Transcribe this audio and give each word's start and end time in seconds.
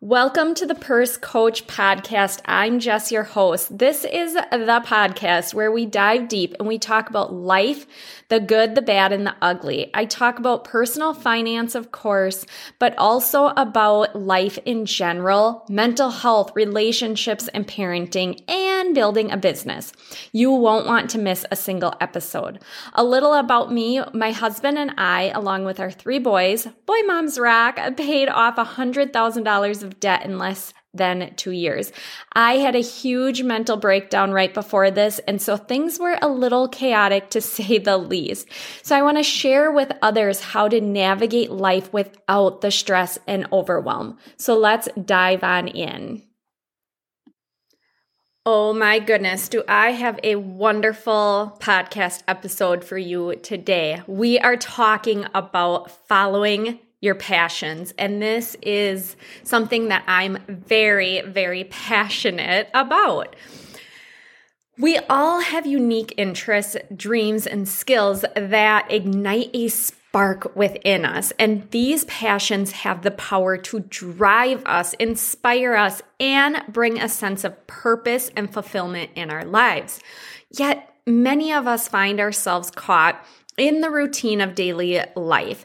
Welcome 0.00 0.54
to 0.54 0.64
the 0.64 0.76
Purse 0.76 1.16
Coach 1.16 1.66
Podcast. 1.66 2.40
I'm 2.44 2.78
Jess, 2.78 3.10
your 3.10 3.24
host. 3.24 3.78
This 3.78 4.04
is 4.04 4.34
the 4.34 4.82
podcast 4.86 5.54
where 5.54 5.72
we 5.72 5.86
dive 5.86 6.28
deep 6.28 6.54
and 6.60 6.68
we 6.68 6.78
talk 6.78 7.10
about 7.10 7.34
life, 7.34 7.84
the 8.28 8.38
good, 8.38 8.76
the 8.76 8.80
bad, 8.80 9.10
and 9.10 9.26
the 9.26 9.34
ugly. 9.42 9.90
I 9.94 10.04
talk 10.04 10.38
about 10.38 10.62
personal 10.62 11.14
finance, 11.14 11.74
of 11.74 11.90
course, 11.90 12.46
but 12.78 12.96
also 12.96 13.46
about 13.46 14.14
life 14.14 14.56
in 14.64 14.86
general, 14.86 15.66
mental 15.68 16.10
health, 16.10 16.52
relationships, 16.54 17.48
and 17.48 17.66
parenting, 17.66 18.40
and 18.48 18.94
building 18.94 19.32
a 19.32 19.36
business. 19.36 19.92
You 20.30 20.52
won't 20.52 20.86
want 20.86 21.10
to 21.10 21.18
miss 21.18 21.44
a 21.50 21.56
single 21.56 21.94
episode. 22.00 22.60
A 22.92 23.02
little 23.02 23.34
about 23.34 23.72
me 23.72 24.00
my 24.14 24.30
husband 24.30 24.78
and 24.78 24.92
I, 24.96 25.32
along 25.34 25.64
with 25.64 25.80
our 25.80 25.90
three 25.90 26.20
boys, 26.20 26.68
Boy 26.86 27.02
Moms 27.04 27.36
Rock, 27.36 27.80
paid 27.96 28.28
off 28.28 28.54
$100,000 28.54 29.87
of 29.88 29.98
debt 29.98 30.24
in 30.24 30.38
less 30.38 30.72
than 30.94 31.34
two 31.36 31.50
years. 31.50 31.92
I 32.32 32.58
had 32.58 32.76
a 32.76 32.80
huge 32.80 33.42
mental 33.42 33.76
breakdown 33.76 34.32
right 34.32 34.52
before 34.52 34.90
this, 34.90 35.18
and 35.20 35.40
so 35.40 35.56
things 35.56 35.98
were 35.98 36.18
a 36.22 36.28
little 36.28 36.68
chaotic 36.68 37.30
to 37.30 37.40
say 37.54 37.78
the 37.78 37.98
least. 37.98 38.48
So 38.82 38.94
I 38.94 39.02
want 39.02 39.16
to 39.16 39.22
share 39.22 39.72
with 39.72 39.92
others 40.02 40.40
how 40.40 40.68
to 40.68 40.80
navigate 40.80 41.50
life 41.50 41.92
without 41.92 42.60
the 42.60 42.70
stress 42.70 43.18
and 43.26 43.46
overwhelm. 43.52 44.18
So 44.36 44.56
let's 44.56 44.88
dive 45.04 45.42
on 45.42 45.68
in. 45.68 46.22
Oh 48.50 48.72
my 48.72 48.98
goodness, 48.98 49.50
do 49.50 49.62
I 49.68 49.90
have 49.90 50.18
a 50.22 50.36
wonderful 50.36 51.58
podcast 51.60 52.22
episode 52.26 52.82
for 52.82 52.96
you 52.96 53.36
today? 53.36 54.00
We 54.06 54.38
are 54.38 54.56
talking 54.56 55.26
about 55.34 55.90
following 56.08 56.78
your 57.00 57.14
passions. 57.14 57.94
And 57.98 58.20
this 58.20 58.56
is 58.62 59.16
something 59.44 59.88
that 59.88 60.04
I'm 60.06 60.38
very, 60.48 61.22
very 61.22 61.64
passionate 61.64 62.68
about. 62.74 63.36
We 64.78 64.98
all 65.10 65.40
have 65.40 65.66
unique 65.66 66.14
interests, 66.16 66.76
dreams, 66.94 67.46
and 67.46 67.68
skills 67.68 68.24
that 68.36 68.86
ignite 68.90 69.50
a 69.52 69.68
spark 69.68 70.54
within 70.54 71.04
us. 71.04 71.32
And 71.38 71.68
these 71.70 72.04
passions 72.04 72.70
have 72.72 73.02
the 73.02 73.10
power 73.10 73.56
to 73.56 73.80
drive 73.80 74.62
us, 74.66 74.94
inspire 74.94 75.74
us, 75.74 76.00
and 76.20 76.62
bring 76.68 77.00
a 77.00 77.08
sense 77.08 77.42
of 77.42 77.66
purpose 77.66 78.30
and 78.36 78.52
fulfillment 78.52 79.10
in 79.16 79.30
our 79.30 79.44
lives. 79.44 80.00
Yet, 80.50 80.94
many 81.06 81.52
of 81.52 81.66
us 81.66 81.88
find 81.88 82.20
ourselves 82.20 82.70
caught 82.70 83.24
in 83.60 83.80
the 83.80 83.90
routine 83.90 84.40
of 84.40 84.54
daily 84.54 85.00
life, 85.16 85.64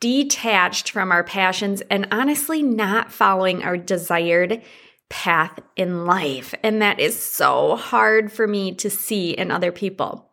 detached 0.00 0.90
from 0.90 1.12
our 1.12 1.24
passions, 1.24 1.82
and 1.90 2.08
honestly 2.10 2.62
not 2.62 3.12
following 3.12 3.62
our 3.62 3.76
desired 3.76 4.62
path 5.08 5.60
in 5.76 6.06
life. 6.06 6.54
And 6.62 6.82
that 6.82 6.98
is 6.98 7.20
so 7.20 7.76
hard 7.76 8.32
for 8.32 8.46
me 8.46 8.74
to 8.76 8.90
see 8.90 9.30
in 9.30 9.50
other 9.50 9.72
people. 9.72 10.30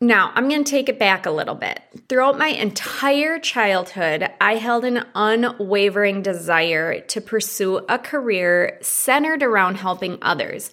Now, 0.00 0.30
I'm 0.34 0.50
going 0.50 0.62
to 0.62 0.70
take 0.70 0.90
it 0.90 0.98
back 0.98 1.24
a 1.24 1.30
little 1.30 1.54
bit. 1.54 1.80
Throughout 2.10 2.36
my 2.36 2.48
entire 2.48 3.38
childhood, 3.38 4.28
I 4.42 4.56
held 4.56 4.84
an 4.84 5.06
unwavering 5.14 6.20
desire 6.20 7.00
to 7.00 7.20
pursue 7.22 7.78
a 7.88 7.98
career 7.98 8.78
centered 8.82 9.42
around 9.42 9.76
helping 9.76 10.18
others 10.20 10.70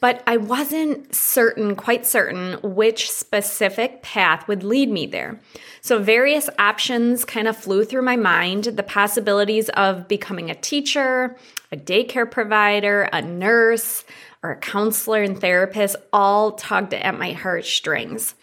but 0.00 0.22
I 0.26 0.38
wasn't 0.38 1.14
certain, 1.14 1.76
quite 1.76 2.06
certain, 2.06 2.54
which 2.62 3.10
specific 3.10 4.02
path 4.02 4.48
would 4.48 4.64
lead 4.64 4.90
me 4.90 5.06
there. 5.06 5.38
So 5.82 5.98
various 5.98 6.48
options 6.58 7.24
kind 7.24 7.46
of 7.46 7.56
flew 7.56 7.84
through 7.84 8.02
my 8.02 8.16
mind 8.16 8.64
the 8.64 8.82
possibilities 8.82 9.68
of 9.70 10.08
becoming 10.08 10.50
a 10.50 10.54
teacher, 10.54 11.36
a 11.70 11.76
daycare 11.76 12.30
provider, 12.30 13.02
a 13.12 13.22
nurse, 13.22 14.04
or 14.42 14.52
a 14.52 14.56
counselor 14.56 15.22
and 15.22 15.38
therapist 15.38 15.96
all 16.12 16.52
tugged 16.52 16.94
at 16.94 17.18
my 17.18 17.32
heartstrings. 17.32 18.34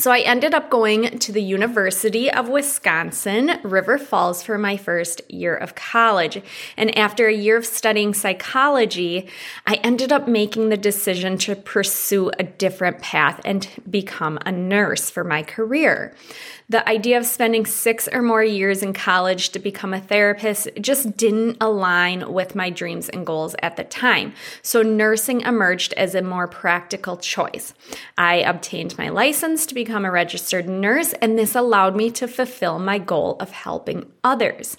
So 0.00 0.10
I 0.10 0.20
ended 0.20 0.54
up 0.54 0.70
going 0.70 1.18
to 1.18 1.30
the 1.30 1.42
University 1.42 2.30
of 2.30 2.48
Wisconsin, 2.48 3.60
River 3.62 3.98
Falls, 3.98 4.42
for 4.42 4.56
my 4.56 4.78
first 4.78 5.20
year 5.30 5.54
of 5.54 5.74
college. 5.74 6.40
And 6.78 6.96
after 6.96 7.26
a 7.26 7.34
year 7.34 7.58
of 7.58 7.66
studying 7.66 8.14
psychology, 8.14 9.28
I 9.66 9.74
ended 9.84 10.10
up 10.10 10.26
making 10.26 10.70
the 10.70 10.78
decision 10.78 11.36
to 11.40 11.54
pursue 11.54 12.30
a 12.38 12.44
different 12.44 13.02
path 13.02 13.42
and 13.44 13.68
become 13.90 14.38
a 14.46 14.50
nurse 14.50 15.10
for 15.10 15.22
my 15.22 15.42
career. 15.42 16.14
The 16.70 16.88
idea 16.88 17.18
of 17.18 17.26
spending 17.26 17.66
six 17.66 18.08
or 18.10 18.22
more 18.22 18.44
years 18.44 18.82
in 18.82 18.94
college 18.94 19.50
to 19.50 19.58
become 19.58 19.92
a 19.92 20.00
therapist 20.00 20.68
just 20.80 21.14
didn't 21.16 21.58
align 21.60 22.32
with 22.32 22.54
my 22.54 22.70
dreams 22.70 23.10
and 23.10 23.26
goals 23.26 23.54
at 23.60 23.76
the 23.76 23.84
time. 23.84 24.32
So 24.62 24.80
nursing 24.80 25.42
emerged 25.42 25.92
as 25.94 26.14
a 26.14 26.22
more 26.22 26.46
practical 26.46 27.18
choice. 27.18 27.74
I 28.16 28.36
obtained 28.36 28.96
my 28.96 29.10
license 29.10 29.66
to 29.66 29.74
become 29.74 29.89
a 30.04 30.10
registered 30.10 30.68
nurse, 30.68 31.12
and 31.14 31.38
this 31.38 31.54
allowed 31.54 31.96
me 31.96 32.10
to 32.12 32.26
fulfill 32.26 32.78
my 32.78 32.98
goal 32.98 33.36
of 33.40 33.50
helping 33.50 34.10
others. 34.24 34.76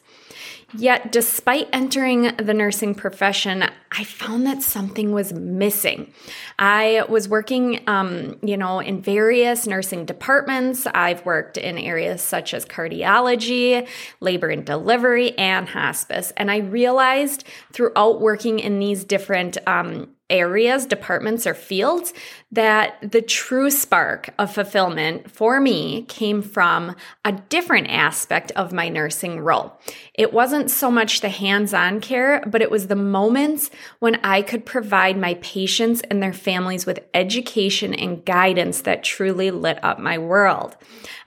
Yet, 0.73 1.11
despite 1.11 1.67
entering 1.73 2.33
the 2.37 2.53
nursing 2.53 2.95
profession, 2.95 3.65
I 3.91 4.05
found 4.05 4.45
that 4.47 4.63
something 4.63 5.11
was 5.11 5.33
missing. 5.33 6.13
I 6.57 7.03
was 7.09 7.27
working, 7.27 7.81
um, 7.87 8.39
you 8.41 8.55
know, 8.55 8.79
in 8.79 9.01
various 9.01 9.67
nursing 9.67 10.05
departments. 10.05 10.87
I've 10.93 11.25
worked 11.25 11.57
in 11.57 11.77
areas 11.77 12.21
such 12.21 12.53
as 12.53 12.65
cardiology, 12.65 13.85
labor 14.21 14.47
and 14.47 14.65
delivery, 14.65 15.37
and 15.37 15.67
hospice. 15.67 16.31
And 16.37 16.49
I 16.49 16.59
realized 16.59 17.43
throughout 17.73 18.21
working 18.21 18.59
in 18.59 18.79
these 18.79 19.03
different 19.03 19.57
um, 19.67 20.11
areas, 20.29 20.85
departments, 20.85 21.45
or 21.45 21.53
fields 21.53 22.13
that 22.53 22.97
the 23.01 23.21
true 23.21 23.69
spark 23.71 24.33
of 24.37 24.53
fulfillment 24.53 25.31
for 25.31 25.61
me 25.61 26.03
came 26.03 26.41
from 26.41 26.95
a 27.23 27.31
different 27.31 27.89
aspect 27.89 28.51
of 28.57 28.73
my 28.73 28.89
nursing 28.89 29.39
role. 29.39 29.79
It 30.13 30.33
wasn't 30.33 30.69
so 30.69 30.91
much 30.91 31.21
the 31.21 31.29
hands 31.29 31.73
on 31.73 32.01
care, 32.01 32.43
but 32.45 32.61
it 32.61 32.69
was 32.69 32.87
the 32.87 32.95
moments 32.95 33.69
when 33.99 34.15
I 34.23 34.41
could 34.41 34.65
provide 34.65 35.17
my 35.17 35.35
patients 35.35 36.01
and 36.09 36.21
their 36.21 36.33
families 36.33 36.85
with 36.85 36.99
education 37.13 37.93
and 37.93 38.25
guidance 38.25 38.81
that 38.81 39.03
truly 39.03 39.49
lit 39.49 39.81
up 39.81 39.97
my 39.97 40.17
world. 40.17 40.75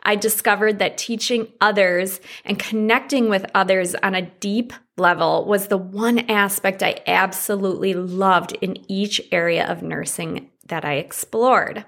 I 0.02 0.16
discovered 0.16 0.78
that 0.80 0.98
teaching 0.98 1.48
others 1.60 2.20
and 2.44 2.58
connecting 2.58 3.30
with 3.30 3.50
others 3.54 3.94
on 3.94 4.14
a 4.14 4.22
deep 4.22 4.74
level 4.98 5.46
was 5.46 5.68
the 5.68 5.78
one 5.78 6.18
aspect 6.30 6.82
I 6.82 7.00
absolutely 7.06 7.94
loved 7.94 8.52
in 8.60 8.84
each 8.90 9.20
area 9.32 9.66
of 9.66 9.82
nursing 9.82 10.50
that 10.66 10.84
I 10.84 10.94
explored. 10.94 11.84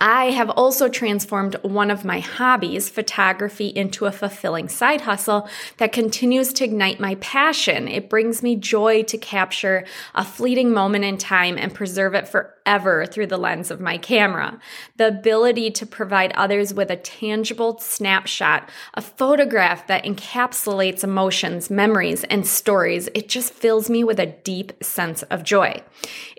I 0.00 0.30
have 0.30 0.48
also 0.48 0.88
transformed 0.88 1.56
one 1.62 1.90
of 1.90 2.06
my 2.06 2.20
hobbies, 2.20 2.88
photography, 2.88 3.68
into 3.68 4.06
a 4.06 4.12
fulfilling 4.12 4.70
side 4.70 5.02
hustle 5.02 5.46
that 5.76 5.92
continues 5.92 6.54
to 6.54 6.64
ignite 6.64 7.00
my 7.00 7.16
passion. 7.16 7.86
It 7.86 8.08
brings 8.08 8.42
me 8.42 8.56
joy 8.56 9.02
to 9.02 9.18
capture 9.18 9.84
a 10.14 10.24
fleeting 10.24 10.72
moment 10.72 11.04
in 11.04 11.18
time 11.18 11.58
and 11.58 11.74
preserve 11.74 12.14
it 12.14 12.26
forever 12.26 13.04
through 13.04 13.26
the 13.26 13.36
lens 13.36 13.70
of 13.70 13.78
my 13.78 13.98
camera. 13.98 14.58
The 14.96 15.08
ability 15.08 15.70
to 15.72 15.86
provide 15.86 16.32
others 16.32 16.72
with 16.72 16.90
a 16.90 16.96
tangible 16.96 17.78
snapshot, 17.78 18.70
a 18.94 19.02
photograph 19.02 19.86
that 19.88 20.04
encapsulates 20.04 21.04
emotions, 21.04 21.68
memories, 21.68 22.24
and 22.24 22.46
stories, 22.46 23.10
it 23.14 23.28
just 23.28 23.52
fills 23.52 23.90
me 23.90 24.02
with 24.02 24.18
a 24.18 24.26
deep 24.26 24.82
sense 24.82 25.22
of 25.24 25.44
joy. 25.44 25.82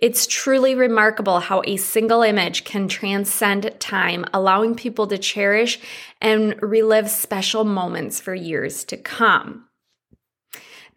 It's 0.02 0.26
truly 0.26 0.74
remarkable 0.74 1.42
how 1.42 1.62
a 1.66 1.78
single 1.78 2.24
image 2.24 2.64
can 2.64 2.88
transcend 2.88 3.35
transcend 3.36 3.80
time, 3.80 4.26
allowing 4.34 4.76
people 4.76 5.08
to 5.08 5.18
cherish 5.18 5.80
and 6.22 6.56
relive 6.62 7.10
special 7.10 7.64
moments 7.66 8.20
for 8.20 8.34
years 8.34 8.84
to 8.86 8.98
come. 8.98 9.68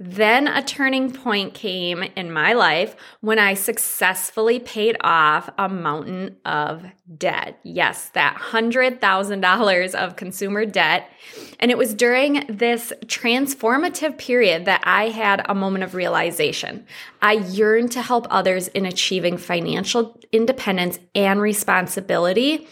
Then 0.01 0.47
a 0.47 0.63
turning 0.63 1.13
point 1.13 1.55
came 1.55 2.05
in 2.05 2.31
my 2.31 2.53
life 2.53 2.95
when 3.21 3.41
I 3.41 3.55
successfully 3.55 4.61
paid 4.61 4.97
off 5.01 5.51
a 5.59 5.69
mountain 5.69 6.37
of 6.45 6.85
debt. 7.17 7.59
Yes, 7.65 8.11
that 8.11 8.37
$100,000 8.37 9.95
of 9.97 10.15
consumer 10.15 10.65
debt. 10.67 11.11
And 11.59 11.73
it 11.73 11.79
was 11.79 11.95
during 11.95 12.47
this 12.49 12.93
transformative 13.07 14.19
period 14.19 14.67
that 14.67 14.83
I 14.85 15.09
had 15.09 15.45
a 15.49 15.55
moment 15.55 15.83
of 15.83 15.97
realization. 15.97 16.87
I 17.21 17.33
yearned 17.33 17.91
to 17.93 18.03
help 18.03 18.29
others 18.31 18.69
in 18.69 18.87
achieving 18.87 19.37
financial 19.37 20.21
independence 20.31 21.01
and 21.17 21.41
responsibility. 21.41 22.69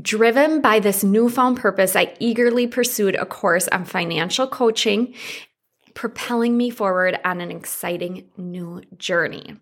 Driven 0.00 0.60
by 0.60 0.78
this 0.78 1.02
newfound 1.02 1.56
purpose, 1.56 1.96
I 1.96 2.14
eagerly 2.20 2.68
pursued 2.68 3.16
a 3.16 3.26
course 3.26 3.66
on 3.68 3.84
financial 3.84 4.46
coaching 4.46 5.14
propelling 5.98 6.56
me 6.56 6.70
forward 6.70 7.18
on 7.24 7.40
an 7.40 7.50
exciting 7.50 8.30
new 8.36 8.80
journey. 8.96 9.56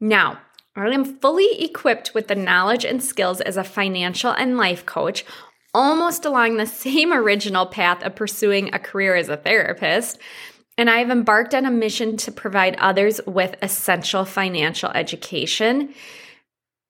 Now, 0.00 0.40
I 0.74 0.88
am 0.88 1.20
fully 1.20 1.62
equipped 1.62 2.12
with 2.12 2.26
the 2.26 2.34
knowledge 2.34 2.84
and 2.84 3.00
skills 3.00 3.40
as 3.40 3.56
a 3.56 3.62
financial 3.62 4.32
and 4.32 4.56
life 4.56 4.84
coach, 4.84 5.24
almost 5.72 6.24
along 6.24 6.56
the 6.56 6.66
same 6.66 7.12
original 7.12 7.66
path 7.66 8.02
of 8.02 8.16
pursuing 8.16 8.74
a 8.74 8.80
career 8.80 9.14
as 9.14 9.28
a 9.28 9.36
therapist. 9.36 10.18
And 10.76 10.90
I 10.90 10.98
have 10.98 11.10
embarked 11.10 11.54
on 11.54 11.66
a 11.66 11.70
mission 11.70 12.16
to 12.16 12.32
provide 12.32 12.74
others 12.80 13.20
with 13.28 13.54
essential 13.62 14.24
financial 14.24 14.90
education. 14.90 15.94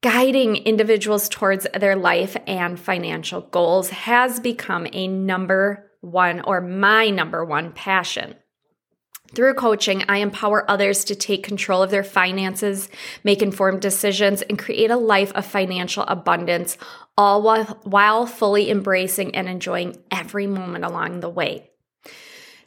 Guiding 0.03 0.57
individuals 0.57 1.29
towards 1.29 1.67
their 1.79 1.97
life 1.97 2.35
and 2.47 2.81
financial 2.81 3.43
goals 3.43 3.91
has 3.91 4.41
become 4.41 4.87
a 4.91 5.07
number 5.07 5.90
one 6.01 6.41
or 6.41 6.61
my 6.61 7.11
number 7.11 7.45
one 7.45 7.73
passion. 7.73 8.37
Through 9.35 9.55
coaching, 9.55 10.03
I 10.09 10.19
empower 10.19 10.69
others 10.69 11.05
to 11.05 11.15
take 11.15 11.45
control 11.45 11.85
of 11.85 11.91
their 11.91 12.03
finances, 12.03 12.89
make 13.23 13.43
informed 13.43 13.81
decisions, 13.81 14.43
and 14.43 14.59
create 14.59 14.91
a 14.91 14.97
life 14.97 15.31
of 15.33 15.47
financial 15.47 16.03
abundance, 16.05 16.77
all 17.17 17.41
while, 17.43 17.65
while 17.85 18.27
fully 18.27 18.71
embracing 18.71 19.37
and 19.37 19.49
enjoying 19.49 20.03
every 20.11 20.49
moment 20.49 20.85
along 20.85 21.21
the 21.21 21.29
way. 21.29 21.70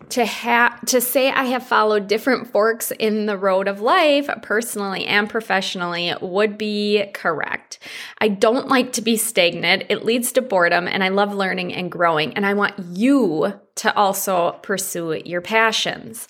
To 0.10 0.26
have 0.26 0.86
to 0.88 1.02
say 1.02 1.32
I 1.32 1.46
have 1.46 1.66
followed 1.66 2.08
different 2.08 2.52
forks 2.52 2.92
in 2.92 3.26
the 3.26 3.38
road 3.38 3.68
of 3.68 3.82
life, 3.82 4.30
personally 4.42 5.06
and 5.06 5.30
professionally, 5.30 6.14
would 6.22 6.58
be 6.58 7.06
correct. 7.14 7.80
I 8.20 8.28
don't 8.28 8.68
like 8.68 8.94
to 8.94 9.02
be 9.02 9.18
stagnant. 9.18 9.86
It 9.90 10.06
leads 10.06 10.32
to 10.34 10.42
boredom, 10.42 10.88
and 10.88 11.04
I 11.04 11.10
love 11.10 11.34
learning 11.34 11.74
and 11.74 11.92
growing. 11.92 12.34
And 12.34 12.46
I 12.46 12.54
want 12.54 12.76
you 12.94 13.60
to 13.76 13.96
also 13.96 14.60
pursue 14.62 15.22
your 15.26 15.42
passions. 15.42 16.28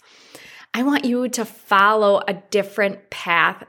I 0.74 0.84
want 0.84 1.06
you 1.06 1.28
to 1.30 1.44
follow 1.44 2.22
a 2.28 2.34
different 2.34 3.10
path. 3.10 3.66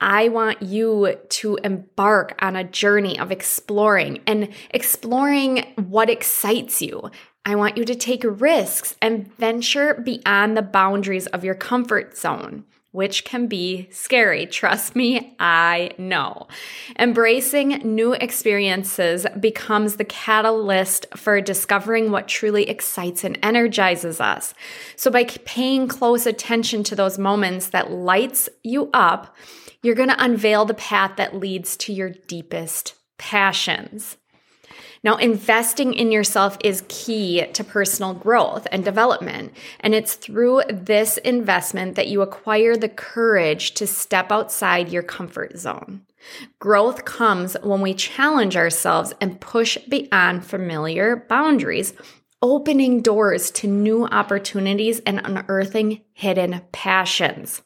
I 0.00 0.28
want 0.28 0.62
you 0.62 1.16
to 1.28 1.58
embark 1.62 2.34
on 2.40 2.56
a 2.56 2.64
journey 2.64 3.18
of 3.18 3.30
exploring 3.30 4.20
and 4.26 4.48
exploring 4.70 5.72
what 5.76 6.10
excites 6.10 6.82
you. 6.82 7.10
I 7.44 7.56
want 7.56 7.76
you 7.76 7.84
to 7.84 7.94
take 7.94 8.22
risks 8.24 8.96
and 9.02 9.32
venture 9.36 9.94
beyond 9.94 10.56
the 10.56 10.62
boundaries 10.62 11.26
of 11.28 11.44
your 11.44 11.54
comfort 11.54 12.16
zone 12.16 12.64
which 12.92 13.24
can 13.24 13.46
be 13.46 13.88
scary. 13.90 14.46
Trust 14.46 14.94
me, 14.94 15.34
I 15.40 15.92
know. 15.98 16.46
Embracing 16.98 17.80
new 17.82 18.12
experiences 18.12 19.26
becomes 19.40 19.96
the 19.96 20.04
catalyst 20.04 21.06
for 21.16 21.40
discovering 21.40 22.10
what 22.10 22.28
truly 22.28 22.68
excites 22.68 23.24
and 23.24 23.38
energizes 23.42 24.20
us. 24.20 24.54
So 24.96 25.10
by 25.10 25.24
paying 25.24 25.88
close 25.88 26.26
attention 26.26 26.84
to 26.84 26.94
those 26.94 27.18
moments 27.18 27.68
that 27.68 27.90
lights 27.90 28.48
you 28.62 28.90
up, 28.92 29.34
you're 29.82 29.94
going 29.96 30.10
to 30.10 30.24
unveil 30.24 30.64
the 30.66 30.74
path 30.74 31.16
that 31.16 31.34
leads 31.34 31.76
to 31.78 31.92
your 31.92 32.10
deepest 32.10 32.94
passions. 33.18 34.16
Now, 35.04 35.16
investing 35.16 35.94
in 35.94 36.12
yourself 36.12 36.56
is 36.62 36.84
key 36.88 37.44
to 37.54 37.64
personal 37.64 38.14
growth 38.14 38.68
and 38.70 38.84
development. 38.84 39.52
And 39.80 39.94
it's 39.94 40.14
through 40.14 40.62
this 40.68 41.18
investment 41.18 41.96
that 41.96 42.06
you 42.06 42.22
acquire 42.22 42.76
the 42.76 42.88
courage 42.88 43.74
to 43.74 43.86
step 43.86 44.30
outside 44.30 44.90
your 44.90 45.02
comfort 45.02 45.58
zone. 45.58 46.02
Growth 46.60 47.04
comes 47.04 47.56
when 47.64 47.80
we 47.80 47.94
challenge 47.94 48.56
ourselves 48.56 49.12
and 49.20 49.40
push 49.40 49.76
beyond 49.88 50.46
familiar 50.46 51.26
boundaries, 51.28 51.94
opening 52.40 53.02
doors 53.02 53.50
to 53.50 53.66
new 53.66 54.06
opportunities 54.06 55.00
and 55.00 55.20
unearthing 55.24 56.02
hidden 56.12 56.62
passions. 56.70 57.62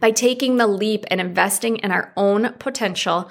By 0.00 0.12
taking 0.12 0.56
the 0.56 0.66
leap 0.66 1.04
and 1.10 1.20
investing 1.20 1.76
in 1.76 1.92
our 1.92 2.12
own 2.16 2.54
potential, 2.58 3.30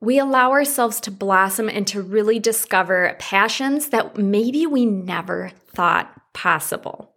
we 0.00 0.18
allow 0.18 0.50
ourselves 0.50 1.00
to 1.00 1.10
blossom 1.10 1.68
and 1.68 1.86
to 1.88 2.02
really 2.02 2.38
discover 2.38 3.16
passions 3.18 3.88
that 3.88 4.16
maybe 4.16 4.66
we 4.66 4.86
never 4.86 5.52
thought 5.68 6.10
possible. 6.32 7.12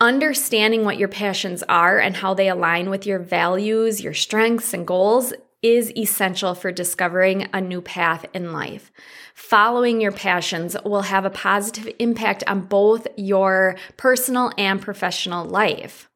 Understanding 0.00 0.84
what 0.84 0.98
your 0.98 1.08
passions 1.08 1.62
are 1.68 1.98
and 1.98 2.16
how 2.16 2.34
they 2.34 2.48
align 2.48 2.90
with 2.90 3.06
your 3.06 3.18
values, 3.18 4.02
your 4.02 4.14
strengths, 4.14 4.74
and 4.74 4.86
goals 4.86 5.32
is 5.62 5.90
essential 5.96 6.54
for 6.54 6.70
discovering 6.70 7.48
a 7.52 7.60
new 7.60 7.80
path 7.80 8.26
in 8.34 8.52
life. 8.52 8.92
Following 9.34 10.00
your 10.00 10.12
passions 10.12 10.76
will 10.84 11.02
have 11.02 11.24
a 11.24 11.30
positive 11.30 11.92
impact 11.98 12.44
on 12.46 12.60
both 12.60 13.06
your 13.16 13.76
personal 13.96 14.52
and 14.58 14.80
professional 14.80 15.44
life. 15.44 16.08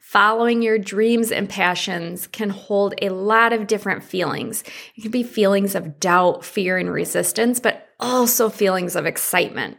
Following 0.00 0.62
your 0.62 0.78
dreams 0.78 1.30
and 1.30 1.48
passions 1.48 2.26
can 2.26 2.50
hold 2.50 2.94
a 3.00 3.08
lot 3.10 3.52
of 3.52 3.66
different 3.66 4.04
feelings. 4.04 4.62
It 4.96 5.02
can 5.02 5.10
be 5.10 5.22
feelings 5.22 5.74
of 5.74 6.00
doubt, 6.00 6.44
fear, 6.44 6.78
and 6.78 6.90
resistance, 6.90 7.60
but 7.60 7.88
also 8.00 8.48
feelings 8.48 8.96
of 8.96 9.06
excitement. 9.06 9.78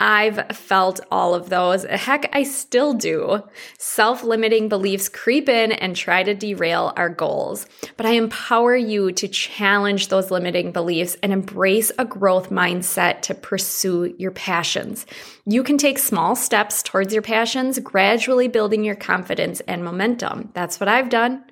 I've 0.00 0.56
felt 0.56 1.00
all 1.10 1.34
of 1.34 1.48
those. 1.48 1.82
Heck, 1.84 2.30
I 2.32 2.44
still 2.44 2.94
do. 2.94 3.42
Self 3.78 4.22
limiting 4.22 4.68
beliefs 4.68 5.08
creep 5.08 5.48
in 5.48 5.72
and 5.72 5.96
try 5.96 6.22
to 6.22 6.34
derail 6.34 6.92
our 6.96 7.08
goals. 7.08 7.66
But 7.96 8.06
I 8.06 8.10
empower 8.10 8.76
you 8.76 9.10
to 9.10 9.26
challenge 9.26 10.06
those 10.06 10.30
limiting 10.30 10.70
beliefs 10.70 11.16
and 11.20 11.32
embrace 11.32 11.90
a 11.98 12.04
growth 12.04 12.48
mindset 12.48 13.22
to 13.22 13.34
pursue 13.34 14.14
your 14.18 14.30
passions. 14.30 15.04
You 15.46 15.64
can 15.64 15.78
take 15.78 15.98
small 15.98 16.36
steps 16.36 16.80
towards 16.84 17.12
your 17.12 17.22
passions, 17.22 17.80
gradually 17.80 18.46
building 18.46 18.84
your 18.84 18.94
confidence 18.94 19.60
and 19.66 19.82
momentum. 19.82 20.50
That's 20.54 20.78
what 20.78 20.88
I've 20.88 21.08
done. 21.08 21.42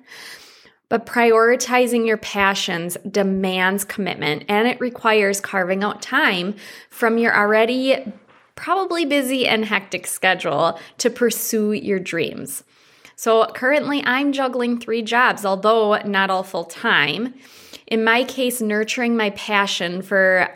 But 0.87 1.05
prioritizing 1.05 2.07
your 2.07 2.15
passions 2.15 2.95
demands 3.11 3.83
commitment 3.83 4.45
and 4.47 4.69
it 4.69 4.79
requires 4.79 5.41
carving 5.41 5.83
out 5.83 6.01
time 6.01 6.55
from 6.89 7.17
your 7.17 7.37
already 7.37 8.05
probably 8.57 9.05
busy 9.05 9.47
and 9.47 9.63
hectic 9.63 10.05
schedule 10.05 10.77
to 10.97 11.09
pursue 11.09 11.71
your 11.71 11.99
dreams. 11.99 12.65
So 13.15 13.45
currently, 13.45 14.03
I'm 14.03 14.33
juggling 14.33 14.79
three 14.79 15.01
jobs, 15.01 15.45
although 15.45 15.97
not 16.01 16.29
all 16.29 16.43
full 16.43 16.65
time. 16.65 17.33
In 17.87 18.03
my 18.03 18.25
case, 18.25 18.59
nurturing 18.59 19.15
my 19.15 19.29
passion 19.29 20.01
for, 20.01 20.49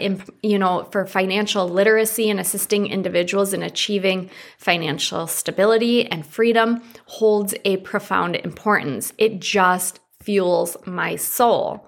you 0.44 0.59
know, 0.59 0.83
for 0.92 1.06
financial 1.06 1.68
literacy 1.69 2.30
and 2.30 2.42
assisting 2.42 2.88
individuals 2.88 3.53
in 3.53 3.63
achieving 3.63 4.30
financial 4.57 5.27
stability 5.27 6.06
and 6.06 6.25
freedom 6.25 6.83
holds 7.06 7.56
a 7.63 7.77
profound 7.77 8.36
importance. 8.36 9.13
It 9.18 9.39
just 9.39 10.01
fuels 10.21 10.75
my 10.86 11.15
soul. 11.15 11.88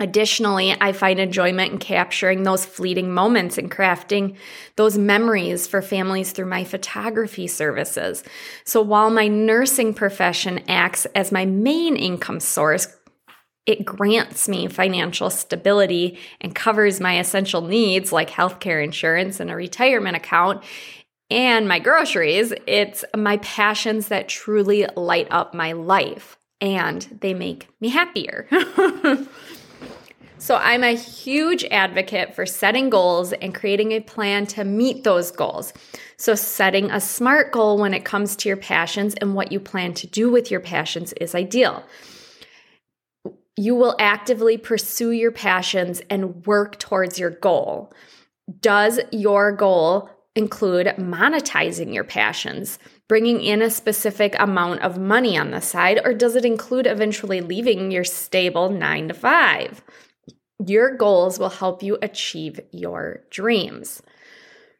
Additionally, 0.00 0.74
I 0.80 0.92
find 0.92 1.20
enjoyment 1.20 1.72
in 1.72 1.78
capturing 1.78 2.42
those 2.42 2.64
fleeting 2.64 3.12
moments 3.12 3.58
and 3.58 3.70
crafting 3.70 4.36
those 4.74 4.98
memories 4.98 5.68
for 5.68 5.80
families 5.80 6.32
through 6.32 6.46
my 6.46 6.64
photography 6.64 7.46
services. 7.46 8.24
So 8.64 8.82
while 8.82 9.10
my 9.10 9.28
nursing 9.28 9.94
profession 9.94 10.64
acts 10.68 11.06
as 11.14 11.30
my 11.30 11.44
main 11.44 11.96
income 11.96 12.40
source, 12.40 12.88
it 13.66 13.84
grants 13.84 14.48
me 14.48 14.66
financial 14.66 15.30
stability 15.30 16.18
and 16.40 16.54
covers 16.54 17.00
my 17.00 17.18
essential 17.18 17.62
needs 17.62 18.12
like 18.12 18.30
healthcare 18.30 18.82
insurance 18.82 19.38
and 19.38 19.50
a 19.50 19.56
retirement 19.56 20.16
account 20.16 20.62
and 21.30 21.66
my 21.68 21.78
groceries. 21.78 22.52
It's 22.66 23.04
my 23.16 23.38
passions 23.38 24.08
that 24.08 24.28
truly 24.28 24.86
light 24.96 25.28
up 25.30 25.54
my 25.54 25.72
life 25.72 26.36
and 26.60 27.02
they 27.20 27.32
make 27.32 27.68
me 27.80 27.88
happier. 27.90 28.48
So, 30.44 30.56
I'm 30.56 30.84
a 30.84 30.94
huge 30.94 31.64
advocate 31.70 32.34
for 32.34 32.44
setting 32.44 32.90
goals 32.90 33.32
and 33.32 33.54
creating 33.54 33.92
a 33.92 34.00
plan 34.00 34.44
to 34.48 34.62
meet 34.62 35.02
those 35.02 35.30
goals. 35.30 35.72
So, 36.18 36.34
setting 36.34 36.90
a 36.90 37.00
SMART 37.00 37.50
goal 37.50 37.78
when 37.78 37.94
it 37.94 38.04
comes 38.04 38.36
to 38.36 38.50
your 38.50 38.58
passions 38.58 39.14
and 39.22 39.34
what 39.34 39.52
you 39.52 39.58
plan 39.58 39.94
to 39.94 40.06
do 40.06 40.30
with 40.30 40.50
your 40.50 40.60
passions 40.60 41.14
is 41.14 41.34
ideal. 41.34 41.82
You 43.56 43.74
will 43.74 43.96
actively 43.98 44.58
pursue 44.58 45.12
your 45.12 45.32
passions 45.32 46.02
and 46.10 46.44
work 46.44 46.78
towards 46.78 47.18
your 47.18 47.30
goal. 47.30 47.94
Does 48.60 49.00
your 49.12 49.50
goal 49.50 50.10
include 50.36 50.88
monetizing 50.98 51.94
your 51.94 52.04
passions, 52.04 52.78
bringing 53.08 53.40
in 53.40 53.62
a 53.62 53.70
specific 53.70 54.36
amount 54.38 54.82
of 54.82 54.98
money 54.98 55.38
on 55.38 55.52
the 55.52 55.62
side, 55.62 56.02
or 56.04 56.12
does 56.12 56.36
it 56.36 56.44
include 56.44 56.86
eventually 56.86 57.40
leaving 57.40 57.90
your 57.90 58.04
stable 58.04 58.68
nine 58.68 59.08
to 59.08 59.14
five? 59.14 59.82
Your 60.64 60.96
goals 60.96 61.38
will 61.38 61.48
help 61.48 61.82
you 61.82 61.98
achieve 62.00 62.60
your 62.70 63.24
dreams. 63.30 64.02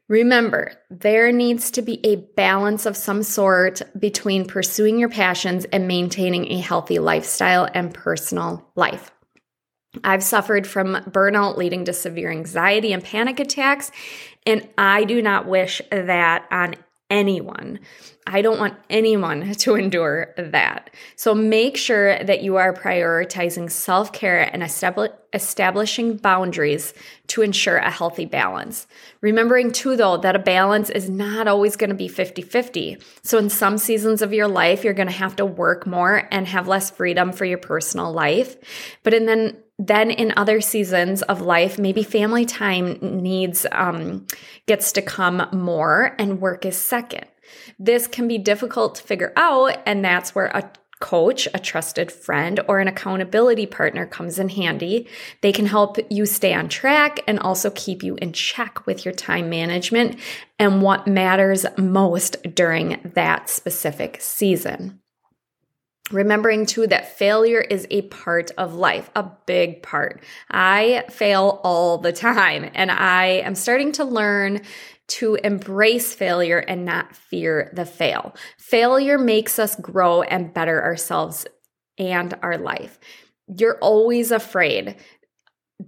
Remember, 0.08 0.72
there 0.90 1.32
needs 1.32 1.70
to 1.72 1.82
be 1.82 1.98
a 2.04 2.16
balance 2.16 2.84
of 2.84 2.96
some 2.96 3.22
sort 3.22 3.80
between 3.98 4.46
pursuing 4.46 4.98
your 4.98 5.08
passions 5.08 5.64
and 5.66 5.88
maintaining 5.88 6.52
a 6.52 6.58
healthy 6.58 6.98
lifestyle 6.98 7.66
and 7.72 7.94
personal 7.94 8.70
life. 8.76 9.10
I've 10.02 10.22
suffered 10.22 10.66
from 10.66 10.96
burnout 11.08 11.56
leading 11.56 11.84
to 11.86 11.92
severe 11.92 12.30
anxiety 12.30 12.92
and 12.92 13.02
panic 13.02 13.40
attacks, 13.40 13.90
and 14.44 14.68
I 14.76 15.04
do 15.04 15.22
not 15.22 15.46
wish 15.46 15.80
that 15.90 16.46
on 16.50 16.74
anyone. 17.08 17.80
I 18.26 18.40
don't 18.40 18.58
want 18.58 18.78
anyone 18.88 19.52
to 19.54 19.74
endure 19.74 20.34
that. 20.36 20.90
So 21.16 21.34
make 21.34 21.76
sure 21.76 22.22
that 22.24 22.42
you 22.42 22.56
are 22.56 22.72
prioritizing 22.72 23.70
self 23.70 24.12
care 24.12 24.48
and 24.52 24.62
establishing 25.32 26.16
boundaries 26.16 26.94
to 27.26 27.42
ensure 27.42 27.76
a 27.76 27.90
healthy 27.90 28.24
balance. 28.24 28.86
Remembering 29.20 29.72
too, 29.72 29.96
though, 29.96 30.16
that 30.18 30.36
a 30.36 30.38
balance 30.38 30.90
is 30.90 31.10
not 31.10 31.48
always 31.48 31.76
going 31.76 31.90
to 31.90 31.96
be 31.96 32.08
50 32.08 32.42
50. 32.42 32.98
So, 33.22 33.38
in 33.38 33.50
some 33.50 33.78
seasons 33.78 34.22
of 34.22 34.32
your 34.32 34.48
life, 34.48 34.84
you're 34.84 34.94
going 34.94 35.08
to 35.08 35.14
have 35.14 35.36
to 35.36 35.46
work 35.46 35.86
more 35.86 36.26
and 36.30 36.46
have 36.46 36.68
less 36.68 36.90
freedom 36.90 37.32
for 37.32 37.44
your 37.44 37.58
personal 37.58 38.12
life. 38.12 38.56
But 39.02 39.14
in 39.14 39.26
then 39.26 39.58
then 39.76 40.10
in 40.12 40.32
other 40.36 40.60
seasons 40.60 41.22
of 41.22 41.40
life 41.40 41.80
maybe 41.80 42.04
family 42.04 42.44
time 42.44 42.96
needs 43.00 43.66
um, 43.72 44.24
gets 44.66 44.92
to 44.92 45.02
come 45.02 45.48
more 45.52 46.14
and 46.16 46.40
work 46.40 46.64
is 46.64 46.76
second 46.76 47.26
this 47.78 48.06
can 48.06 48.28
be 48.28 48.38
difficult 48.38 48.96
to 48.96 49.02
figure 49.02 49.32
out 49.36 49.76
and 49.86 50.04
that's 50.04 50.34
where 50.34 50.46
a 50.46 50.70
coach, 51.00 51.46
a 51.52 51.58
trusted 51.58 52.10
friend, 52.10 52.60
or 52.66 52.78
an 52.78 52.88
accountability 52.88 53.66
partner 53.66 54.06
comes 54.06 54.38
in 54.38 54.48
handy. 54.48 55.06
They 55.42 55.52
can 55.52 55.66
help 55.66 55.98
you 56.08 56.24
stay 56.24 56.54
on 56.54 56.68
track 56.68 57.20
and 57.26 57.38
also 57.38 57.70
keep 57.70 58.02
you 58.02 58.16
in 58.16 58.32
check 58.32 58.86
with 58.86 59.04
your 59.04 59.12
time 59.12 59.50
management 59.50 60.18
and 60.58 60.80
what 60.80 61.06
matters 61.06 61.66
most 61.76 62.36
during 62.54 63.12
that 63.14 63.50
specific 63.50 64.18
season. 64.20 65.00
Remembering 66.10 66.66
too 66.66 66.86
that 66.86 67.16
failure 67.16 67.62
is 67.62 67.86
a 67.90 68.02
part 68.02 68.50
of 68.58 68.74
life, 68.74 69.10
a 69.16 69.30
big 69.46 69.82
part. 69.82 70.22
I 70.50 71.04
fail 71.08 71.60
all 71.64 71.96
the 71.96 72.12
time, 72.12 72.70
and 72.74 72.90
I 72.90 73.26
am 73.44 73.54
starting 73.54 73.92
to 73.92 74.04
learn 74.04 74.60
to 75.06 75.36
embrace 75.36 76.14
failure 76.14 76.58
and 76.58 76.84
not 76.84 77.16
fear 77.16 77.70
the 77.74 77.86
fail. 77.86 78.34
Failure 78.58 79.18
makes 79.18 79.58
us 79.58 79.76
grow 79.76 80.22
and 80.22 80.52
better 80.52 80.82
ourselves 80.82 81.46
and 81.98 82.34
our 82.42 82.58
life. 82.58 82.98
You're 83.46 83.78
always 83.78 84.30
afraid. 84.30 84.96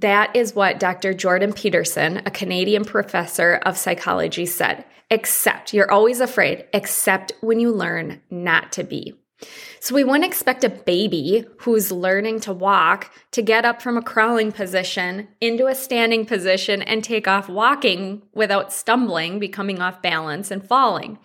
That 0.01 0.35
is 0.35 0.55
what 0.55 0.81
Dr. 0.81 1.13
Jordan 1.13 1.53
Peterson, 1.53 2.19
a 2.25 2.31
Canadian 2.31 2.85
professor 2.85 3.61
of 3.67 3.77
psychology, 3.77 4.47
said. 4.47 4.85
Except, 5.11 5.73
you're 5.73 5.91
always 5.91 6.21
afraid, 6.21 6.67
except 6.73 7.33
when 7.41 7.61
you 7.61 7.71
learn 7.71 8.23
not 8.31 8.73
to 8.73 8.83
be. 8.85 9.15
So 9.81 9.95
we 9.95 10.05
wouldn't 10.05 10.25
expect 10.25 10.65
a 10.65 10.69
baby 10.69 11.45
who's 11.59 11.93
learning 11.93 12.41
to 12.41 12.53
walk 12.53 13.13
to 13.33 13.43
get 13.43 13.65
up 13.65 13.83
from 13.83 13.97
a 13.97 14.03
crawling 14.03 14.51
position 14.51 15.29
into 15.41 15.67
a 15.67 15.75
standing 15.75 16.25
position 16.25 16.83
and 16.83 17.05
take 17.05 17.29
off 17.29 17.49
walking 17.49 18.23
without 18.35 18.73
stumbling, 18.73 19.39
becoming 19.39 19.81
off 19.81 20.01
balance, 20.01 20.51
and 20.51 20.67
falling. 20.67 21.19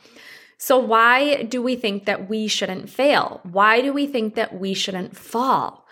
So, 0.57 0.77
why 0.77 1.43
do 1.43 1.61
we 1.61 1.75
think 1.75 2.05
that 2.05 2.29
we 2.29 2.47
shouldn't 2.47 2.89
fail? 2.89 3.39
Why 3.43 3.81
do 3.81 3.91
we 3.93 4.05
think 4.05 4.35
that 4.35 4.59
we 4.59 4.75
shouldn't 4.75 5.17
fall? 5.17 5.87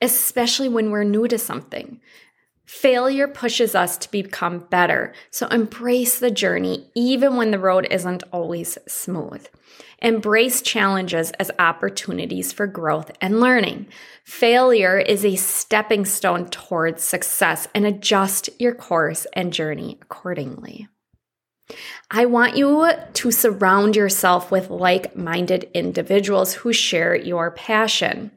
Especially 0.00 0.68
when 0.68 0.90
we're 0.90 1.04
new 1.04 1.28
to 1.28 1.38
something. 1.38 2.00
Failure 2.66 3.28
pushes 3.28 3.76
us 3.76 3.96
to 3.96 4.10
become 4.10 4.66
better. 4.70 5.14
So 5.30 5.46
embrace 5.46 6.18
the 6.18 6.32
journey, 6.32 6.90
even 6.94 7.36
when 7.36 7.52
the 7.52 7.60
road 7.60 7.86
isn't 7.90 8.24
always 8.32 8.76
smooth. 8.88 9.46
Embrace 10.02 10.60
challenges 10.60 11.30
as 11.32 11.50
opportunities 11.58 12.52
for 12.52 12.66
growth 12.66 13.10
and 13.20 13.40
learning. 13.40 13.86
Failure 14.24 14.98
is 14.98 15.24
a 15.24 15.36
stepping 15.36 16.04
stone 16.04 16.50
towards 16.50 17.04
success 17.04 17.68
and 17.74 17.86
adjust 17.86 18.50
your 18.58 18.74
course 18.74 19.26
and 19.32 19.52
journey 19.52 19.98
accordingly. 20.02 20.88
I 22.10 22.26
want 22.26 22.56
you 22.56 22.90
to 23.14 23.30
surround 23.30 23.96
yourself 23.96 24.50
with 24.50 24.70
like 24.70 25.16
minded 25.16 25.70
individuals 25.72 26.52
who 26.54 26.72
share 26.72 27.14
your 27.16 27.52
passion. 27.52 28.30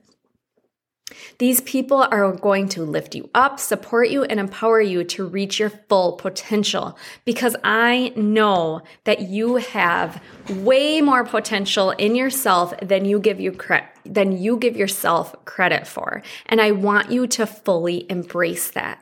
These 1.38 1.62
people 1.62 2.08
are 2.12 2.32
going 2.34 2.70
to 2.70 2.84
lift 2.84 3.16
you 3.16 3.30
up, 3.34 3.60
support 3.60 4.10
you, 4.10 4.24
and 4.24 4.40
empower 4.40 4.82
you 4.82 5.04
to 5.06 5.26
reach 5.26 5.60
your 5.60 5.70
full 5.70 6.14
potential 6.14 6.98
because 7.26 7.56
I 7.64 8.14
know 8.16 8.82
that 9.04 9.22
you 9.22 9.58
have 9.58 10.22
way 10.50 11.02
more 11.02 11.24
potential 11.24 11.92
in 11.92 12.16
yourself 12.16 12.74
than 12.82 13.06
you 13.06 13.20
give 13.20 13.40
you 13.40 13.52
credit 13.52 13.90
than 14.06 14.38
you 14.42 14.58
give 14.58 14.76
yourself 14.76 15.36
credit 15.46 15.86
for. 15.86 16.24
And 16.48 16.60
I 16.60 16.72
want 16.72 17.12
you 17.12 17.28
to 17.28 17.46
fully 17.46 18.10
embrace 18.10 18.72
that. 18.72 19.00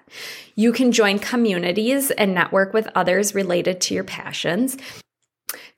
You 0.56 0.74
can 0.74 0.92
join 0.92 1.20
communities 1.20 2.12
and 2.12 2.34
network 2.34 2.74
with 2.74 2.90
others 2.94 3.34
related 3.34 3.80
to 3.82 3.94
your 3.94 4.04
passions. 4.04 4.76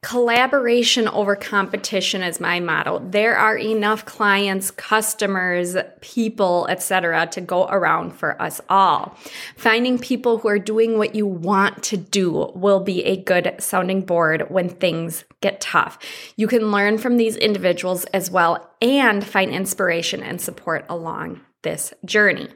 Collaboration 0.01 1.07
over 1.09 1.35
competition 1.35 2.23
is 2.23 2.39
my 2.39 2.59
motto. 2.59 2.99
There 2.99 3.37
are 3.37 3.57
enough 3.57 4.05
clients, 4.05 4.71
customers, 4.71 5.75
people, 6.01 6.65
etc. 6.69 7.27
to 7.27 7.41
go 7.41 7.67
around 7.67 8.11
for 8.11 8.41
us 8.41 8.61
all. 8.69 9.17
Finding 9.57 9.99
people 9.99 10.39
who 10.39 10.47
are 10.47 10.57
doing 10.57 10.97
what 10.97 11.15
you 11.15 11.27
want 11.27 11.83
to 11.83 11.97
do 11.97 12.51
will 12.55 12.79
be 12.79 13.03
a 13.03 13.17
good 13.17 13.55
sounding 13.59 14.01
board 14.01 14.49
when 14.49 14.69
things 14.69 15.25
get 15.41 15.61
tough. 15.61 15.99
You 16.35 16.47
can 16.47 16.71
learn 16.71 16.97
from 16.97 17.17
these 17.17 17.35
individuals 17.35 18.05
as 18.05 18.31
well 18.31 18.71
and 18.81 19.23
find 19.23 19.51
inspiration 19.51 20.23
and 20.23 20.41
support 20.41 20.85
along 20.89 21.41
this 21.61 21.93
journey. 22.05 22.47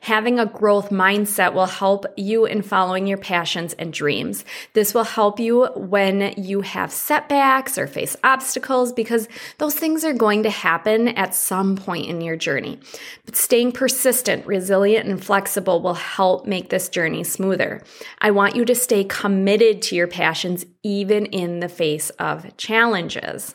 Having 0.00 0.38
a 0.38 0.46
growth 0.46 0.90
mindset 0.90 1.54
will 1.54 1.66
help 1.66 2.04
you 2.16 2.44
in 2.44 2.62
following 2.62 3.06
your 3.06 3.18
passions 3.18 3.72
and 3.74 3.92
dreams. 3.92 4.44
This 4.74 4.92
will 4.92 5.04
help 5.04 5.40
you 5.40 5.66
when 5.76 6.34
you 6.36 6.60
have 6.60 6.92
setbacks 6.92 7.78
or 7.78 7.86
face 7.86 8.16
obstacles 8.22 8.92
because 8.92 9.28
those 9.58 9.74
things 9.74 10.04
are 10.04 10.12
going 10.12 10.42
to 10.42 10.50
happen 10.50 11.08
at 11.08 11.34
some 11.34 11.76
point 11.76 12.08
in 12.08 12.20
your 12.20 12.36
journey. 12.36 12.78
But 13.24 13.36
staying 13.36 13.72
persistent, 13.72 14.46
resilient, 14.46 15.08
and 15.08 15.24
flexible 15.24 15.80
will 15.80 15.94
help 15.94 16.46
make 16.46 16.68
this 16.68 16.88
journey 16.88 17.24
smoother. 17.24 17.82
I 18.20 18.32
want 18.32 18.56
you 18.56 18.64
to 18.66 18.74
stay 18.74 19.04
committed 19.04 19.80
to 19.82 19.96
your 19.96 20.08
passions 20.08 20.66
even 20.82 21.26
in 21.26 21.60
the 21.60 21.68
face 21.68 22.10
of 22.10 22.56
challenges. 22.56 23.54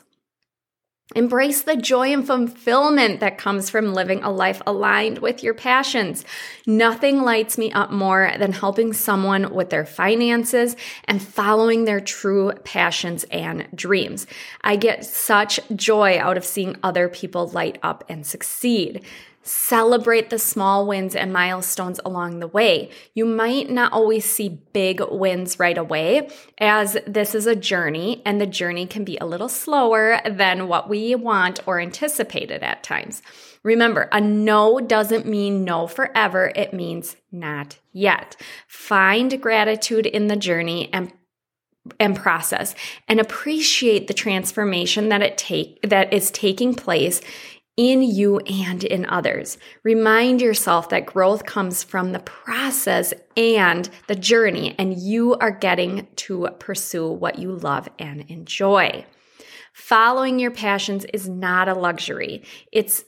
Embrace 1.16 1.62
the 1.62 1.74
joy 1.74 2.12
and 2.12 2.26
fulfillment 2.26 3.20
that 3.20 3.38
comes 3.38 3.70
from 3.70 3.94
living 3.94 4.22
a 4.22 4.30
life 4.30 4.60
aligned 4.66 5.20
with 5.20 5.42
your 5.42 5.54
passions. 5.54 6.22
Nothing 6.66 7.22
lights 7.22 7.56
me 7.56 7.72
up 7.72 7.90
more 7.90 8.30
than 8.38 8.52
helping 8.52 8.92
someone 8.92 9.54
with 9.54 9.70
their 9.70 9.86
finances 9.86 10.76
and 11.04 11.22
following 11.22 11.86
their 11.86 12.00
true 12.00 12.52
passions 12.62 13.24
and 13.30 13.66
dreams. 13.74 14.26
I 14.60 14.76
get 14.76 15.02
such 15.02 15.58
joy 15.74 16.18
out 16.18 16.36
of 16.36 16.44
seeing 16.44 16.76
other 16.82 17.08
people 17.08 17.48
light 17.48 17.78
up 17.82 18.04
and 18.10 18.26
succeed. 18.26 19.02
Celebrate 19.42 20.28
the 20.28 20.38
small 20.38 20.86
wins 20.86 21.14
and 21.16 21.32
milestones 21.32 22.00
along 22.04 22.38
the 22.40 22.46
way. 22.46 22.90
You 23.14 23.24
might 23.24 23.70
not 23.70 23.92
always 23.92 24.24
see 24.24 24.60
big 24.72 25.00
wins 25.10 25.58
right 25.58 25.78
away, 25.78 26.28
as 26.58 26.98
this 27.06 27.34
is 27.34 27.46
a 27.46 27.56
journey, 27.56 28.20
and 28.26 28.40
the 28.40 28.46
journey 28.46 28.86
can 28.86 29.04
be 29.04 29.16
a 29.18 29.26
little 29.26 29.48
slower 29.48 30.20
than 30.28 30.68
what 30.68 30.88
we 30.88 31.14
want 31.14 31.60
or 31.66 31.80
anticipated 31.80 32.62
at 32.62 32.82
times. 32.82 33.22
Remember, 33.62 34.08
a 34.12 34.20
no 34.20 34.80
doesn't 34.80 35.26
mean 35.26 35.64
no 35.64 35.86
forever, 35.86 36.52
it 36.54 36.72
means 36.72 37.16
not 37.32 37.78
yet. 37.92 38.36
Find 38.66 39.40
gratitude 39.40 40.06
in 40.06 40.26
the 40.28 40.36
journey 40.36 40.90
and 40.92 41.12
and 41.98 42.16
process 42.16 42.74
and 43.08 43.18
appreciate 43.18 44.08
the 44.08 44.14
transformation 44.14 45.08
that 45.08 45.22
it 45.22 45.38
take 45.38 45.80
that 45.82 46.12
is 46.12 46.30
taking 46.30 46.74
place 46.74 47.22
in 47.78 48.02
you 48.02 48.40
and 48.40 48.82
in 48.82 49.06
others. 49.06 49.56
Remind 49.84 50.42
yourself 50.42 50.88
that 50.90 51.06
growth 51.06 51.46
comes 51.46 51.84
from 51.84 52.10
the 52.12 52.18
process 52.18 53.14
and 53.36 53.88
the 54.08 54.16
journey, 54.16 54.74
and 54.78 54.98
you 54.98 55.36
are 55.36 55.52
getting 55.52 56.08
to 56.16 56.48
pursue 56.58 57.08
what 57.08 57.38
you 57.38 57.54
love 57.54 57.88
and 57.98 58.22
enjoy. 58.28 59.06
Following 59.72 60.40
your 60.40 60.50
passions 60.50 61.06
is 61.14 61.28
not 61.28 61.68
a 61.68 61.74
luxury. 61.74 62.42
It's 62.72 63.04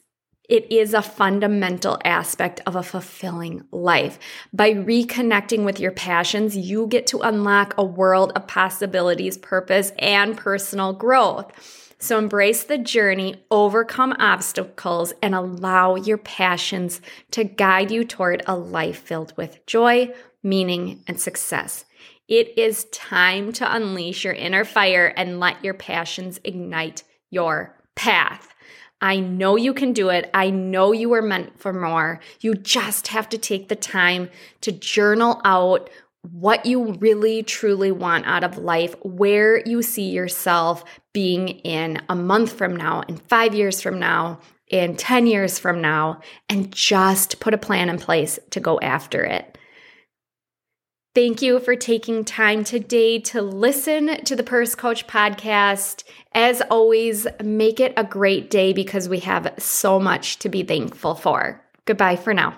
it 0.49 0.73
is 0.73 0.95
a 0.95 1.03
fundamental 1.03 1.97
aspect 2.05 2.61
of 2.67 2.75
a 2.75 2.83
fulfilling 2.83 3.63
life. 3.71 4.19
By 4.53 4.73
reconnecting 4.73 5.65
with 5.65 5.79
your 5.79 5.93
passions, 5.93 6.57
you 6.57 6.89
get 6.89 7.07
to 7.09 7.21
unlock 7.21 7.75
a 7.79 7.85
world 7.85 8.33
of 8.35 8.49
possibilities, 8.49 9.39
purpose, 9.39 9.93
and 9.97 10.37
personal 10.37 10.93
growth. 10.93 11.53
So 12.03 12.19
embrace 12.19 12.65
the 12.65 12.79
journey, 12.79 13.45
overcome 13.51 14.17
obstacles, 14.19 15.13
and 15.23 15.35
allow 15.35 15.97
your 15.97 16.17
passions 16.17 17.03
to 17.33 17.45
guide 17.45 17.91
you 17.91 18.05
toward 18.05 18.43
a 18.47 18.57
life 18.57 19.01
filled 19.01 19.37
with 19.37 19.65
joy, 19.67 20.15
meaning, 20.43 21.05
and 21.07 21.21
success. 21.21 21.85
It 22.27 22.57
is 22.57 22.85
time 22.87 23.53
to 23.55 23.75
unleash 23.75 24.25
your 24.25 24.33
inner 24.33 24.65
fire 24.65 25.13
and 25.15 25.41
let 25.41 25.63
your 25.63 25.75
passions 25.75 26.41
ignite 26.43 27.03
your 27.29 27.77
path. 27.95 28.55
I 29.03 29.21
know 29.21 29.57
you 29.57 29.75
can 29.75 29.93
do 29.93 30.09
it. 30.09 30.31
I 30.33 30.49
know 30.49 30.93
you 30.93 31.11
were 31.11 31.23
meant 31.23 31.61
for 31.61 31.73
more. 31.73 32.21
You 32.41 32.55
just 32.55 33.09
have 33.09 33.29
to 33.31 33.39
take 33.39 33.69
the 33.69 33.77
time 33.77 34.31
to 34.63 34.73
journal 34.73 35.41
out 35.45 35.91
what 36.23 36.67
you 36.67 36.93
really 36.95 37.43
truly 37.43 37.93
want 37.93 38.27
out 38.27 38.45
of 38.45 38.59
life, 38.59 38.95
where 39.03 39.61
you 39.67 39.83
see 39.83 40.11
yourself 40.11 40.85
being 41.13 41.49
in 41.49 42.03
a 42.09 42.15
month 42.15 42.53
from 42.53 42.77
now, 42.77 43.03
and 43.09 43.23
five 43.29 43.55
years 43.55 43.81
from 43.81 43.99
now, 43.99 44.39
in 44.71 44.97
10 44.97 45.27
years 45.27 45.59
from 45.59 45.81
now 45.81 46.21
and 46.49 46.73
just 46.73 47.41
put 47.41 47.55
a 47.55 47.59
plan 47.59 47.91
in 47.91 47.99
place 47.99 48.39
to 48.51 48.61
go 48.61 48.79
after 48.81 49.25
it. 49.25 49.59
Thank 51.13 51.43
you 51.43 51.59
for 51.59 51.75
taking 51.75 52.25
time 52.25 52.63
today 52.63 53.19
to 53.19 53.43
listen 53.43 54.25
to 54.25 54.37
the 54.37 54.45
Purse 54.45 54.77
Coach 54.77 55.09
podcast. 55.09 56.05
As 56.33 56.63
always, 56.71 57.27
make 57.43 57.81
it 57.81 57.93
a 57.97 58.05
great 58.05 58.49
day 58.49 58.73
because 58.73 59.09
we 59.09 59.19
have 59.21 59.53
so 59.59 59.99
much 59.99 60.39
to 60.39 60.49
be 60.49 60.63
thankful 60.63 61.17
for. 61.17 61.61
Goodbye 61.85 62.15
for 62.15 62.33
now. 62.33 62.55